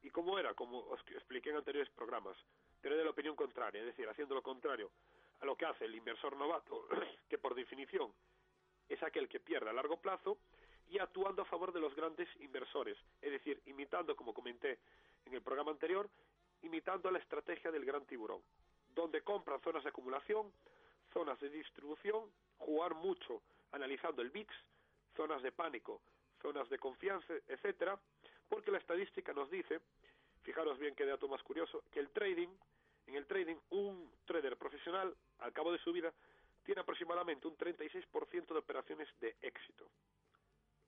¿Y 0.02 0.10
cómo 0.10 0.38
era? 0.38 0.54
Como 0.54 0.78
os 0.78 1.00
expliqué 1.08 1.50
en 1.50 1.56
anteriores 1.56 1.90
programas, 1.90 2.36
tener 2.80 3.04
la 3.04 3.10
opinión 3.10 3.36
contraria, 3.36 3.80
es 3.80 3.86
decir, 3.86 4.08
haciendo 4.08 4.34
lo 4.34 4.42
contrario 4.42 4.90
a 5.40 5.46
lo 5.46 5.56
que 5.56 5.66
hace 5.66 5.84
el 5.84 5.94
inversor 5.94 6.36
novato, 6.36 6.88
que 7.28 7.38
por 7.38 7.54
definición 7.54 8.12
es 8.88 9.02
aquel 9.02 9.28
que 9.28 9.40
pierde 9.40 9.70
a 9.70 9.72
largo 9.72 10.00
plazo, 10.00 10.38
y 10.88 10.98
actuando 10.98 11.42
a 11.42 11.44
favor 11.44 11.72
de 11.72 11.80
los 11.80 11.94
grandes 11.94 12.28
inversores, 12.40 12.96
es 13.20 13.30
decir, 13.30 13.60
imitando, 13.66 14.16
como 14.16 14.32
comenté 14.32 14.78
en 15.26 15.34
el 15.34 15.42
programa 15.42 15.70
anterior, 15.70 16.08
imitando 16.62 17.10
la 17.10 17.18
estrategia 17.18 17.70
del 17.70 17.84
gran 17.84 18.04
tiburón, 18.06 18.42
donde 18.94 19.22
compran 19.22 19.60
zonas 19.60 19.82
de 19.82 19.90
acumulación, 19.90 20.52
zonas 21.12 21.38
de 21.40 21.50
distribución, 21.50 22.30
jugar 22.58 22.94
mucho 22.94 23.42
analizando 23.72 24.22
el 24.22 24.30
VIX, 24.30 24.52
zonas 25.16 25.42
de 25.42 25.52
pánico, 25.52 26.00
zonas 26.40 26.68
de 26.68 26.78
confianza, 26.78 27.34
etcétera, 27.46 27.98
porque 28.48 28.70
la 28.70 28.78
estadística 28.78 29.32
nos 29.32 29.50
dice, 29.50 29.80
fijaros 30.42 30.78
bien 30.78 30.94
qué 30.94 31.04
dato 31.04 31.28
más 31.28 31.42
curioso, 31.42 31.82
que 31.92 32.00
el 32.00 32.10
trading 32.10 32.48
en 33.08 33.14
el 33.14 33.26
trading, 33.26 33.56
un 33.70 34.10
trader 34.26 34.56
profesional, 34.56 35.14
al 35.38 35.52
cabo 35.52 35.72
de 35.72 35.78
su 35.78 35.92
vida, 35.92 36.12
tiene 36.62 36.82
aproximadamente 36.82 37.48
un 37.48 37.56
36% 37.56 38.46
de 38.48 38.58
operaciones 38.58 39.08
de 39.20 39.34
éxito. 39.40 39.88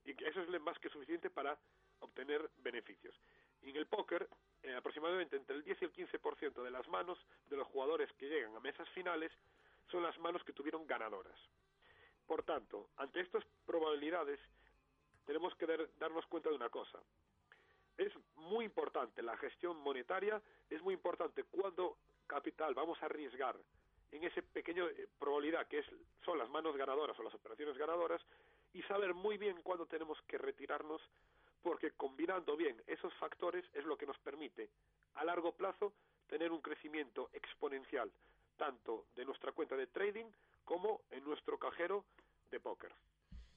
Y 0.05 0.11
eso 0.25 0.43
es 0.43 0.61
más 0.61 0.79
que 0.79 0.91
suficiente 0.91 1.31
para 1.31 1.59
obtener 2.01 2.51
beneficios. 2.59 3.19
Y 3.63 3.71
en 3.71 3.77
el 3.77 3.87
póker, 3.87 4.29
aproximadamente 4.77 5.37
entre 5.37 5.57
el 5.57 5.65
10 5.65 5.83
y 5.83 5.85
el 5.85 5.93
15% 5.93 6.63
de 6.63 6.71
las 6.71 6.87
manos 6.89 7.19
de 7.49 7.57
los 7.57 7.67
jugadores 7.69 8.13
que 8.15 8.29
llegan 8.29 8.55
a 8.55 8.61
mesas 8.61 8.89
finales 8.91 9.33
son 9.91 10.03
las 10.03 10.19
manos 10.19 10.45
que 10.45 10.53
tuvieron 10.53 10.87
ganadoras. 10.87 11.39
Por 12.27 12.43
tanto, 12.45 12.91
ante 12.97 13.21
estas 13.21 13.45
probabilidades, 13.67 14.39
tenemos 15.27 15.55
que 15.57 15.67
darnos 15.99 16.27
cuenta 16.27 16.49
de 16.49 16.57
una 16.57 16.69
cosa 16.69 17.01
es 18.01 18.13
muy 18.37 18.65
importante 18.65 19.23
la 19.23 19.37
gestión 19.37 19.77
monetaria, 19.79 20.41
es 20.71 20.83
muy 20.83 20.95
importante 20.95 21.45
cuando 21.45 21.99
capital 22.27 22.75
vamos 22.75 23.01
a 23.03 23.07
arriesgar 23.07 23.57
en 24.11 24.25
ese 24.25 24.43
pequeño 24.43 24.89
eh, 24.89 25.09
probabilidad 25.19 25.67
que 25.67 25.81
es 25.81 25.87
son 26.25 26.39
las 26.39 26.49
manos 26.49 26.77
ganadoras 26.77 27.19
o 27.19 27.23
las 27.23 27.35
operaciones 27.35 27.77
ganadoras 27.77 28.23
y 28.73 28.83
saber 28.83 29.15
muy 29.15 29.37
bien 29.37 29.61
cuándo 29.63 29.87
tenemos 29.87 30.21
que 30.23 30.39
retirarnos 30.39 31.03
porque 31.63 31.91
combinando 31.93 32.57
bien 32.57 32.83
esos 32.87 33.13
factores 33.15 33.65
es 33.75 33.85
lo 33.85 33.97
que 33.97 34.07
nos 34.07 34.19
permite 34.19 34.71
a 35.15 35.25
largo 35.25 35.53
plazo 35.53 35.93
tener 36.29 36.53
un 36.53 36.61
crecimiento 36.61 37.31
exponencial 37.33 38.11
tanto 38.57 39.07
de 39.17 39.25
nuestra 39.25 39.53
cuenta 39.53 39.77
de 39.77 39.87
trading 39.89 40.27
como 40.65 41.03
en 41.11 41.25
nuestro 41.25 41.59
cajero 41.59 42.05
de 42.51 42.61
póker. 42.61 42.93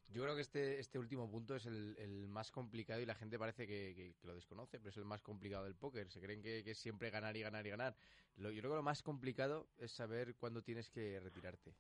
Yo 0.10 0.22
creo 0.24 0.36
que 0.36 0.42
este, 0.42 0.80
este 0.80 1.00
último 1.00 1.30
punto 1.30 1.56
es 1.56 1.66
el, 1.66 1.96
el 1.98 2.28
más 2.28 2.52
complicado 2.52 3.02
y 3.02 3.06
la 3.06 3.16
gente 3.16 3.40
parece 3.40 3.66
que, 3.66 3.94
que- 3.96 4.14
que 4.20 4.28
lo 4.28 4.36
desconoce, 4.36 4.78
pero 4.78 4.90
es 4.90 4.98
el 4.98 5.06
más 5.06 5.22
complicado 5.24 5.64
del 5.64 5.76
póker. 5.76 6.10
Se 6.12 6.22
creen 6.22 6.42
que, 6.42 6.64
que 6.64 6.72
es 6.72 6.78
siempre 6.78 7.10
ganar 7.10 7.36
y 7.36 7.42
ganar 7.42 7.66
y 7.66 7.72
ganar. 7.72 7.96
Lo- 8.38 8.52
yo 8.52 8.62
creo 8.62 8.72
que 8.74 8.78
lo 8.78 8.84
más 8.84 9.02
complicado 9.02 9.68
es 9.78 9.92
saber 9.92 10.36
cuándo 10.36 10.62
tienes 10.62 10.90
que 10.90 11.20
retirarte. 11.20 11.74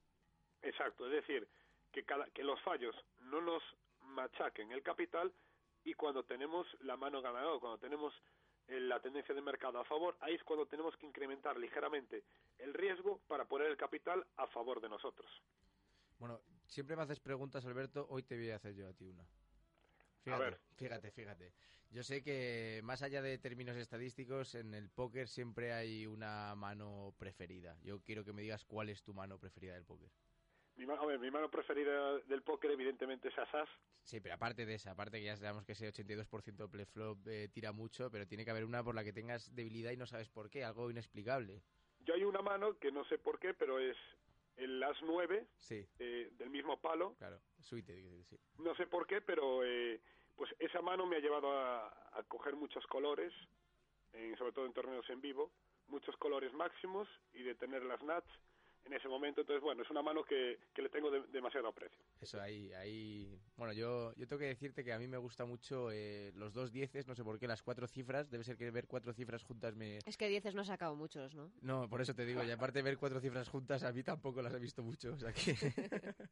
Exacto, 0.63 1.06
es 1.06 1.12
decir, 1.12 1.48
que, 1.92 2.03
cada, 2.03 2.25
que 2.32 2.44
los 2.44 2.60
fallos 2.62 2.96
no 3.22 3.39
nos 3.42 3.62
machaquen 4.01 4.72
el 4.72 4.82
capital 4.82 5.32
y 5.83 5.93
cuando 5.93 6.23
tenemos 6.23 6.67
la 6.81 6.97
mano 6.97 7.21
ganadora, 7.21 7.59
cuando 7.59 7.77
tenemos 7.79 8.13
eh, 8.67 8.79
la 8.79 8.99
tendencia 9.01 9.35
de 9.35 9.41
mercado 9.41 9.79
a 9.79 9.85
favor, 9.85 10.15
ahí 10.21 10.35
es 10.35 10.43
cuando 10.43 10.65
tenemos 10.65 10.95
que 10.97 11.05
incrementar 11.05 11.57
ligeramente 11.57 12.23
el 12.59 12.73
riesgo 12.73 13.19
para 13.27 13.45
poner 13.45 13.67
el 13.67 13.77
capital 13.77 14.25
a 14.37 14.47
favor 14.47 14.79
de 14.81 14.89
nosotros. 14.89 15.29
Bueno, 16.19 16.39
siempre 16.67 16.95
me 16.95 17.01
haces 17.03 17.19
preguntas, 17.19 17.65
Alberto. 17.65 18.07
Hoy 18.09 18.23
te 18.23 18.35
voy 18.37 18.51
a 18.51 18.55
hacer 18.55 18.75
yo 18.75 18.87
a 18.87 18.93
ti 18.93 19.05
una. 19.05 19.23
A 19.23 19.25
Fíjate, 20.23 20.43
ver. 20.43 20.59
fíjate, 20.77 21.11
fíjate. 21.11 21.53
Yo 21.91 22.01
sé 22.01 22.23
que 22.23 22.81
más 22.83 23.03
allá 23.03 23.21
de 23.21 23.37
términos 23.37 23.75
estadísticos, 23.75 24.55
en 24.55 24.73
el 24.73 24.89
póker 24.89 25.27
siempre 25.27 25.73
hay 25.73 26.07
una 26.07 26.55
mano 26.55 27.13
preferida. 27.19 27.77
Yo 27.83 27.99
quiero 28.01 28.23
que 28.23 28.33
me 28.33 28.41
digas 28.41 28.65
cuál 28.65 28.89
es 28.89 29.03
tu 29.03 29.13
mano 29.13 29.37
preferida 29.37 29.73
del 29.73 29.85
póker. 29.85 30.09
Mi, 30.75 30.86
ver, 30.86 31.20
mi 31.20 31.30
mano 31.32 31.50
preferida 31.50 32.20
del 32.20 32.42
póker 32.42 32.72
evidentemente 32.72 33.27
es 33.27 33.38
Asas. 33.38 33.70
Sí, 34.03 34.20
pero 34.20 34.36
aparte 34.36 34.65
de 34.65 34.75
esa, 34.75 34.92
aparte 34.92 35.20
que 35.20 35.25
ya 35.25 35.38
sabemos 35.38 35.65
que 35.65 35.74
ese 35.74 35.88
82% 35.88 36.70
play-flop 36.70 37.27
eh, 37.27 37.48
tira 37.53 37.72
mucho, 37.72 38.10
pero 38.12 38.27
tiene 38.27 38.44
que 38.44 38.51
haber 38.51 38.65
una 38.65 38.84
por 38.84 38.96
la 38.96 39.03
que 39.03 39.13
tengas 39.13 39.53
debilidad 39.56 39.92
y 39.92 39.98
no 39.98 40.06
sabes 40.06 40.30
por 40.30 40.50
qué, 40.50 40.63
algo 40.63 40.89
inexplicable. 40.92 41.63
Yo 42.00 42.13
hay 42.15 42.24
una 42.25 42.42
mano 42.42 42.77
que 42.80 42.92
no 42.92 43.06
sé 43.06 43.18
por 43.18 43.39
qué, 43.39 43.53
pero 43.53 43.80
es 43.80 43.96
el 44.58 44.82
As 44.84 44.98
9 45.03 45.48
Sí, 45.58 45.88
eh, 46.00 46.30
del 46.34 46.50
mismo 46.50 46.82
palo. 46.82 47.15
claro, 47.18 47.39
suite, 47.60 48.24
sí. 48.25 48.38
No 48.58 48.75
sé 48.75 48.88
por 48.88 49.08
qué, 49.08 49.22
pero 49.22 49.63
eh, 49.63 50.01
pues 50.36 50.53
esa 50.60 50.82
mano 50.82 51.06
me 51.06 51.15
ha 51.18 51.20
llevado 51.20 51.51
a, 51.58 51.88
a 52.18 52.24
coger 52.27 52.56
muchos 52.56 52.86
colores, 52.88 53.32
en- 54.12 54.36
sobre 54.38 54.51
todo 54.51 54.65
en 54.65 54.74
torneos 54.74 55.10
en 55.10 55.22
vivo, 55.22 55.51
muchos 55.88 56.18
colores 56.18 56.51
máximos 56.53 57.08
y 57.34 57.44
de 57.44 57.56
tener 57.56 57.84
las 57.84 58.01
nats 58.03 58.27
en 58.85 58.93
ese 58.93 59.07
momento. 59.07 59.41
Entonces, 59.41 59.61
bueno, 59.63 59.81
es 59.83 59.89
una 59.89 60.01
mano 60.01 60.23
que, 60.23 60.59
que 60.73 60.81
le 60.81 60.89
tengo 60.89 61.09
de- 61.11 61.25
demasiado 61.31 61.67
aprecio. 61.67 61.97
Eso 62.19 62.41
ahí, 62.41 62.71
ahí. 62.73 63.39
Bueno, 63.57 63.73
yo, 63.73 64.13
yo 64.15 64.27
tengo 64.27 64.39
que 64.39 64.45
decirte 64.47 64.83
que 64.83 64.93
a 64.93 64.99
mí 64.99 65.07
me 65.07 65.17
gusta 65.17 65.45
mucho 65.45 65.91
eh, 65.91 66.31
los 66.35 66.53
dos 66.53 66.71
dieces, 66.71 67.07
no 67.07 67.15
sé 67.15 67.23
por 67.23 67.39
qué, 67.39 67.47
las 67.47 67.61
cuatro 67.63 67.87
cifras. 67.87 68.29
Debe 68.29 68.43
ser 68.43 68.57
que 68.57 68.71
ver 68.71 68.87
cuatro 68.87 69.13
cifras 69.13 69.43
juntas 69.43 69.75
me. 69.75 69.99
Es 70.05 70.17
que 70.17 70.27
dieces 70.29 70.55
no 70.55 70.61
ha 70.61 70.65
sacado 70.65 70.95
muchos, 70.95 71.33
¿no? 71.35 71.51
No, 71.61 71.89
por 71.89 72.01
eso 72.01 72.13
te 72.13 72.25
digo, 72.25 72.43
y 72.43 72.51
aparte 72.51 72.81
ver 72.81 72.97
cuatro 72.97 73.19
cifras 73.19 73.49
juntas, 73.49 73.83
a 73.83 73.91
mí 73.91 74.03
tampoco 74.03 74.41
las 74.41 74.53
he 74.53 74.59
visto 74.59 74.83
mucho, 74.83 75.13
o 75.13 75.17
sea 75.19 75.31
que. 75.33 75.55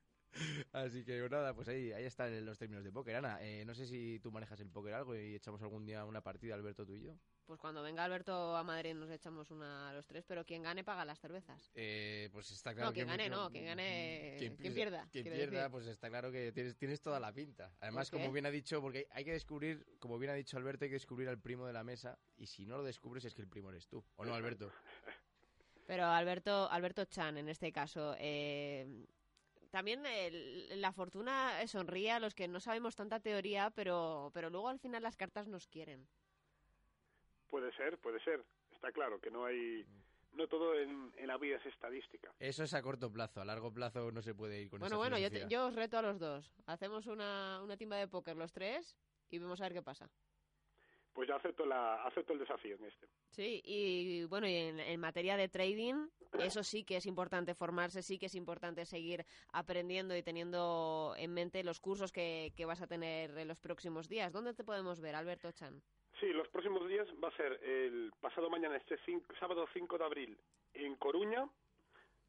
Así 0.71 1.03
que 1.03 1.27
nada, 1.29 1.53
pues 1.53 1.67
ahí, 1.67 1.91
ahí 1.91 2.05
están 2.05 2.45
los 2.45 2.57
términos 2.57 2.83
de 2.83 2.91
póker. 2.91 3.15
Ana, 3.17 3.37
eh, 3.41 3.63
no 3.65 3.73
sé 3.75 3.85
si 3.85 4.19
tú 4.21 4.31
manejas 4.31 4.59
el 4.61 4.69
póker 4.69 4.93
algo 4.93 5.15
y 5.15 5.35
echamos 5.35 5.61
algún 5.61 5.85
día 5.85 6.05
una 6.05 6.21
partida, 6.21 6.55
Alberto, 6.55 6.85
tú 6.85 6.93
y 6.93 7.01
yo. 7.03 7.13
Pues 7.45 7.59
cuando 7.59 7.83
venga 7.83 8.05
Alberto 8.05 8.55
a 8.55 8.63
Madrid 8.63 8.93
nos 8.93 9.09
echamos 9.09 9.51
una 9.51 9.89
a 9.89 9.93
los 9.93 10.07
tres, 10.07 10.23
pero 10.25 10.45
quien 10.45 10.63
gane 10.63 10.85
paga 10.85 11.03
las 11.03 11.19
cervezas. 11.19 11.69
Eh, 11.75 12.29
pues 12.31 12.49
está 12.51 12.73
claro 12.73 12.89
No, 12.89 12.93
quien 12.93 13.07
que 13.07 13.11
gane, 13.11 13.29
no, 13.29 13.49
quien 13.49 13.65
gane- 13.65 14.35
quien, 14.39 14.55
quien 14.55 14.73
pierda, 14.73 15.09
Quien 15.11 15.25
pierda, 15.25 15.57
decir. 15.57 15.71
pues 15.71 15.87
está 15.87 16.07
claro 16.09 16.31
que 16.31 16.53
tienes, 16.53 16.77
tienes 16.77 17.01
toda 17.01 17.19
la 17.19 17.33
pinta. 17.33 17.73
Además, 17.81 18.09
como 18.09 18.31
bien 18.31 18.45
ha 18.45 18.51
dicho, 18.51 18.79
porque 18.79 19.05
hay 19.11 19.25
que 19.25 19.33
descubrir, 19.33 19.85
como 19.99 20.17
bien 20.17 20.31
ha 20.31 20.35
dicho 20.35 20.55
Alberto, 20.55 20.85
hay 20.85 20.89
que 20.91 20.95
descubrir 20.95 21.27
al 21.27 21.39
primo 21.39 21.67
de 21.67 21.73
la 21.73 21.83
mesa. 21.83 22.17
Y 22.37 22.45
si 22.47 22.65
no 22.65 22.77
lo 22.77 22.83
descubres, 22.83 23.25
es 23.25 23.33
que 23.35 23.41
el 23.41 23.49
primo 23.49 23.69
eres 23.69 23.87
tú. 23.87 24.01
¿O 24.15 24.23
no, 24.23 24.33
Alberto? 24.33 24.71
Pero 25.87 26.05
Alberto, 26.05 26.69
Alberto 26.71 27.03
Chan, 27.05 27.37
en 27.37 27.49
este 27.49 27.71
caso, 27.73 28.15
eh, 28.17 28.87
también 29.81 30.05
el- 30.05 30.79
la 30.79 30.91
fortuna 30.93 31.65
sonríe 31.67 32.11
a 32.11 32.19
los 32.19 32.35
que 32.35 32.47
no 32.47 32.59
sabemos 32.59 32.95
tanta 32.95 33.19
teoría, 33.19 33.71
pero, 33.71 34.29
pero 34.33 34.49
luego 34.51 34.69
al 34.69 34.79
final 34.79 35.01
las 35.01 35.17
cartas 35.17 35.47
nos 35.47 35.67
quieren. 35.67 36.07
Puede 37.49 37.75
ser, 37.75 37.97
puede 37.97 38.19
ser. 38.23 38.43
Está 38.71 38.91
claro 38.91 39.19
que 39.19 39.31
no 39.31 39.45
hay... 39.45 39.83
No 40.33 40.47
todo 40.47 40.79
en, 40.79 41.11
en 41.17 41.27
la 41.27 41.37
vida 41.37 41.57
es 41.57 41.65
estadística. 41.65 42.31
Eso 42.39 42.63
es 42.63 42.73
a 42.75 42.81
corto 42.81 43.11
plazo. 43.11 43.41
A 43.41 43.45
largo 43.45 43.73
plazo 43.73 44.11
no 44.11 44.21
se 44.21 44.33
puede 44.35 44.61
ir 44.61 44.69
con 44.69 44.79
Bueno, 44.79 44.95
esa 44.95 45.01
bueno, 45.01 45.17
yo, 45.17 45.29
te- 45.31 45.47
yo 45.49 45.65
os 45.67 45.75
reto 45.75 45.97
a 45.97 46.01
los 46.03 46.19
dos. 46.19 46.53
Hacemos 46.67 47.07
una, 47.07 47.59
una 47.61 47.75
timba 47.75 47.97
de 47.97 48.07
póker 48.07 48.37
los 48.37 48.53
tres 48.53 48.95
y 49.29 49.39
vamos 49.39 49.59
a 49.59 49.63
ver 49.63 49.73
qué 49.73 49.81
pasa. 49.81 50.09
Pues 51.13 51.27
ya 51.27 51.35
acepto, 51.35 51.65
la, 51.65 52.03
acepto 52.05 52.31
el 52.33 52.39
desafío 52.39 52.75
en 52.77 52.85
este. 52.85 53.07
Sí, 53.31 53.61
y 53.65 54.23
bueno, 54.25 54.47
y 54.47 54.55
en, 54.55 54.79
en 54.79 54.99
materia 54.99 55.35
de 55.35 55.49
trading, 55.49 56.07
eso 56.39 56.63
sí 56.63 56.85
que 56.85 56.95
es 56.97 57.05
importante 57.05 57.53
formarse, 57.53 58.01
sí 58.01 58.17
que 58.17 58.27
es 58.27 58.35
importante 58.35 58.85
seguir 58.85 59.25
aprendiendo 59.51 60.15
y 60.15 60.23
teniendo 60.23 61.13
en 61.17 61.33
mente 61.33 61.63
los 61.65 61.81
cursos 61.81 62.11
que, 62.13 62.53
que 62.55 62.65
vas 62.65 62.81
a 62.81 62.87
tener 62.87 63.37
en 63.37 63.47
los 63.49 63.59
próximos 63.59 64.07
días. 64.07 64.31
¿Dónde 64.31 64.53
te 64.53 64.63
podemos 64.63 65.01
ver, 65.01 65.15
Alberto 65.15 65.51
Chan? 65.51 65.81
Sí, 66.19 66.27
los 66.27 66.47
próximos 66.49 66.87
días 66.87 67.07
va 67.21 67.27
a 67.27 67.35
ser 67.35 67.53
el 67.63 68.11
pasado 68.21 68.49
mañana, 68.49 68.77
este 68.77 68.97
cinco- 69.05 69.33
sábado 69.39 69.67
5 69.73 69.97
de 69.97 70.03
abril, 70.05 70.37
en 70.73 70.95
Coruña. 70.95 71.45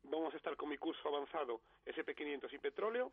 Vamos 0.04 0.34
a 0.34 0.36
estar 0.38 0.56
con 0.56 0.68
mi 0.68 0.78
curso 0.78 1.06
avanzado 1.08 1.60
SP500 1.86 2.52
y 2.52 2.58
petróleo. 2.58 3.12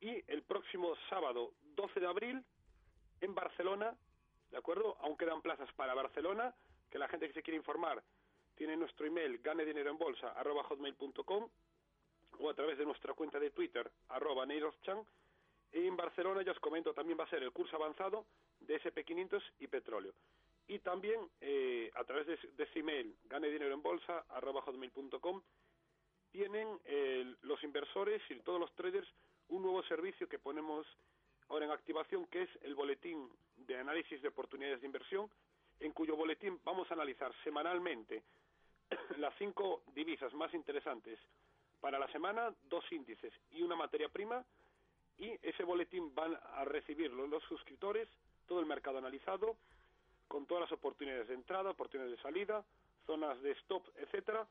Y 0.00 0.24
el 0.26 0.42
próximo 0.42 0.94
sábado 1.08 1.52
12 1.76 2.00
de 2.00 2.06
abril, 2.06 2.42
en 3.20 3.34
Barcelona, 3.34 3.96
¿de 4.50 4.56
acuerdo? 4.56 4.96
Aún 5.00 5.16
quedan 5.16 5.42
plazas 5.42 5.72
para 5.74 5.94
Barcelona, 5.94 6.54
que 6.90 6.98
la 6.98 7.06
gente 7.08 7.28
que 7.28 7.34
se 7.34 7.42
quiere 7.42 7.56
informar 7.56 8.02
tiene 8.54 8.76
nuestro 8.76 9.06
email 9.06 9.38
ganedineroenbolsa.hotmail.com 9.38 11.48
o 12.40 12.50
a 12.50 12.54
través 12.54 12.78
de 12.78 12.84
nuestra 12.84 13.14
cuenta 13.14 13.38
de 13.38 13.50
Twitter, 13.50 13.88
arroba 14.08 14.44
neiroschan. 14.46 15.06
En 15.72 15.96
Barcelona, 15.96 16.42
ya 16.42 16.52
os 16.52 16.60
comento, 16.60 16.94
también 16.94 17.18
va 17.18 17.24
a 17.24 17.30
ser 17.30 17.42
el 17.42 17.52
curso 17.52 17.76
avanzado 17.76 18.24
de 18.60 18.80
SP500 18.80 19.42
y 19.60 19.66
petróleo. 19.66 20.14
Y 20.66 20.78
también 20.80 21.20
eh, 21.40 21.90
a 21.94 22.04
través 22.04 22.26
de, 22.26 22.38
de 22.56 22.64
ese 22.64 22.80
email, 22.80 23.16
ganedineroenbolsa.hotmail.com, 23.24 25.42
tienen 26.30 26.78
eh, 26.84 27.34
los 27.42 27.62
inversores 27.64 28.22
y 28.30 28.34
todos 28.40 28.60
los 28.60 28.74
traders 28.74 29.08
un 29.48 29.62
nuevo 29.62 29.82
servicio 29.84 30.28
que 30.28 30.38
ponemos 30.38 30.86
ahora 31.48 31.66
en 31.66 31.72
activación, 31.72 32.26
que 32.26 32.42
es 32.42 32.50
el 32.62 32.74
boletín 32.74 33.28
de 33.56 33.76
análisis 33.78 34.20
de 34.22 34.28
oportunidades 34.28 34.80
de 34.80 34.86
inversión, 34.86 35.30
en 35.80 35.92
cuyo 35.92 36.16
boletín 36.16 36.60
vamos 36.64 36.90
a 36.90 36.94
analizar 36.94 37.32
semanalmente 37.44 38.22
las 39.18 39.34
cinco 39.38 39.82
divisas 39.94 40.32
más 40.34 40.52
interesantes 40.54 41.18
para 41.80 41.98
la 41.98 42.10
semana, 42.12 42.52
dos 42.64 42.84
índices 42.90 43.32
y 43.50 43.62
una 43.62 43.76
materia 43.76 44.08
prima, 44.08 44.44
y 45.18 45.30
ese 45.42 45.64
boletín 45.64 46.14
van 46.14 46.38
a 46.54 46.64
recibirlo 46.64 47.26
los 47.26 47.42
suscriptores, 47.44 48.08
todo 48.46 48.60
el 48.60 48.66
mercado 48.66 48.98
analizado, 48.98 49.56
con 50.28 50.46
todas 50.46 50.62
las 50.62 50.72
oportunidades 50.72 51.28
de 51.28 51.34
entrada, 51.34 51.70
oportunidades 51.70 52.16
de 52.16 52.22
salida, 52.22 52.64
zonas 53.06 53.40
de 53.42 53.52
stop, 53.52 53.84
etcétera, 53.96 54.46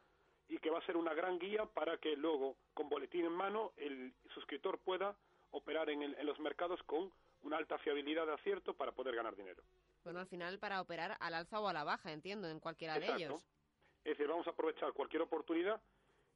y 0.50 0.58
que 0.58 0.70
va 0.70 0.80
a 0.80 0.86
ser 0.86 0.98
una 0.98 1.13
gran 1.13 1.38
guía 1.39 1.66
para 1.66 1.98
que 1.98 2.16
luego, 2.16 2.56
con 2.74 2.89
boletín 2.89 3.25
en 3.25 3.34
mano, 3.34 3.74
el 3.77 4.13
suscriptor 4.34 4.80
pueda 4.80 5.16
operar 5.51 5.89
en, 5.89 6.01
el- 6.01 6.16
en 6.16 6.25
los 6.25 6.39
mercados 6.39 6.82
con 6.84 7.12
una 7.44 7.58
alta 7.58 7.77
fiabilidad 7.80 8.25
de 8.25 8.34
acierto 8.34 8.74
para 8.74 8.92
poder 8.92 9.16
ganar 9.16 9.36
dinero. 9.36 9.63
Bueno, 10.04 10.20
al 10.20 10.27
final 10.27 10.60
para 10.60 10.82
operar 10.82 11.18
al 11.20 11.34
alza 11.34 11.60
o 11.60 11.68
a 11.68 11.74
la 11.74 11.84
baja, 11.84 12.12
entiendo, 12.12 12.50
en 12.50 12.60
cualquiera 12.60 13.00
de 13.00 13.08
ellos. 13.13 13.46
Es 14.04 14.12
decir, 14.18 14.27
vamos 14.27 14.48
a 14.48 14.51
aprovechar 14.51 14.94
cualquier 14.94 15.22
oportunidad 15.22 15.82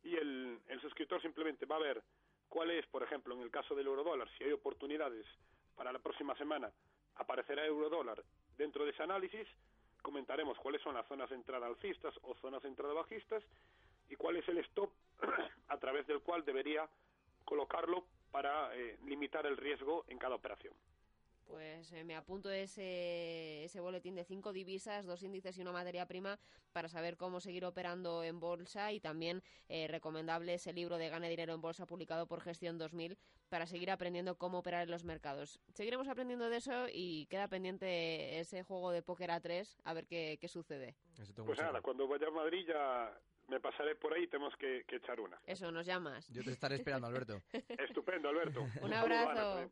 y 0.03 0.15
el, 0.15 0.59
el 0.67 0.81
suscriptor 0.81 1.21
simplemente 1.21 1.65
va 1.65 1.77
a 1.77 1.79
ver 1.79 2.03
cuál 2.49 2.71
es, 2.71 2.85
por 2.87 3.01
ejemplo, 3.03 3.33
en 3.35 3.41
el 3.41 3.51
caso 3.51 3.75
del 3.75 3.87
eurodólar, 3.87 4.29
si 4.37 4.43
hay 4.43 4.51
oportunidades 4.51 5.25
para 5.75 5.91
la 5.93 5.99
próxima 5.99 6.35
semana, 6.37 6.69
aparecerá 7.15 7.65
eurodólar 7.65 8.21
dentro 8.57 8.83
de 8.83 8.91
ese 8.91 9.03
análisis, 9.03 9.47
comentaremos 10.01 10.57
cuáles 10.59 10.81
son 10.81 10.95
las 10.95 11.07
zonas 11.07 11.29
de 11.29 11.35
entrada 11.35 11.67
alcistas 11.67 12.13
o 12.23 12.35
zonas 12.35 12.61
de 12.63 12.69
entrada 12.69 12.93
bajistas 12.93 13.43
y 14.09 14.15
cuál 14.15 14.35
es 14.37 14.47
el 14.49 14.57
stop 14.59 14.91
a 15.69 15.77
través 15.77 16.05
del 16.07 16.21
cual 16.21 16.43
debería 16.43 16.89
colocarlo 17.45 18.05
para 18.31 18.75
eh, 18.75 18.97
limitar 19.05 19.45
el 19.45 19.57
riesgo 19.57 20.05
en 20.07 20.17
cada 20.17 20.35
operación. 20.35 20.73
Pues 21.51 21.91
eh, 21.91 22.05
me 22.05 22.15
apunto 22.15 22.49
ese, 22.49 23.65
ese 23.65 23.81
boletín 23.81 24.15
de 24.15 24.23
cinco 24.23 24.53
divisas, 24.53 25.05
dos 25.05 25.21
índices 25.21 25.57
y 25.57 25.61
una 25.61 25.73
materia 25.73 26.05
prima 26.05 26.39
para 26.71 26.87
saber 26.87 27.17
cómo 27.17 27.41
seguir 27.41 27.65
operando 27.65 28.23
en 28.23 28.39
bolsa 28.39 28.93
y 28.93 29.01
también 29.01 29.43
eh, 29.67 29.87
recomendable 29.89 30.53
ese 30.53 30.71
libro 30.71 30.97
de 30.97 31.09
Gane 31.09 31.29
Dinero 31.29 31.53
en 31.53 31.59
Bolsa 31.59 31.85
publicado 31.85 32.25
por 32.25 32.39
Gestión 32.39 32.77
2000 32.77 33.17
para 33.49 33.65
seguir 33.65 33.91
aprendiendo 33.91 34.37
cómo 34.37 34.59
operar 34.59 34.83
en 34.83 34.91
los 34.91 35.03
mercados. 35.03 35.59
Seguiremos 35.73 36.07
aprendiendo 36.07 36.49
de 36.49 36.55
eso 36.55 36.85
y 36.89 37.25
queda 37.25 37.49
pendiente 37.49 38.39
ese 38.39 38.63
juego 38.63 38.91
de 38.91 39.01
póker 39.01 39.31
a 39.31 39.41
tres 39.41 39.77
a 39.83 39.93
ver 39.93 40.07
qué, 40.07 40.37
qué 40.39 40.47
sucede. 40.47 40.95
Pues 41.45 41.59
nada, 41.59 41.81
cuando 41.81 42.07
vaya 42.07 42.27
a 42.27 42.31
Madrid 42.31 42.65
ya 42.65 43.13
me 43.47 43.59
pasaré 43.59 43.95
por 43.95 44.13
ahí 44.13 44.23
y 44.23 44.27
tenemos 44.27 44.55
que, 44.57 44.83
que 44.87 44.97
echar 44.97 45.19
una. 45.19 45.39
Eso, 45.45 45.71
nos 45.71 45.85
llamas. 45.85 46.27
Yo 46.29 46.43
te 46.43 46.51
estaré 46.51 46.75
esperando, 46.75 47.07
Alberto. 47.07 47.41
Estupendo, 47.53 48.29
Alberto. 48.29 48.65
Un 48.81 48.93
abrazo. 48.93 49.71